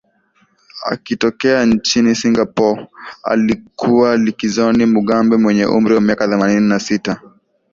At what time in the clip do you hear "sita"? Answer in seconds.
6.79-7.21